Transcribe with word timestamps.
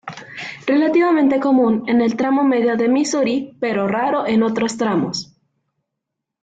Relativamente 0.65 1.39
común 1.39 1.83
en 1.85 2.01
el 2.01 2.17
tramo 2.17 2.43
medio 2.43 2.75
del 2.75 2.91
Misuri 2.91 3.55
pero 3.59 3.87
raro 3.87 4.25
en 4.25 4.41
otros 4.41 4.75
tramos. 4.75 5.35